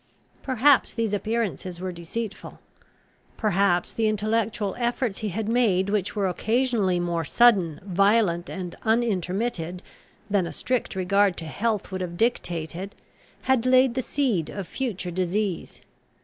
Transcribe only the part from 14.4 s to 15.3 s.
of future